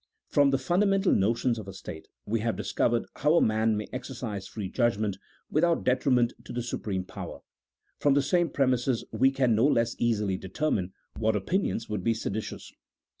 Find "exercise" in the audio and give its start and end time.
3.93-4.47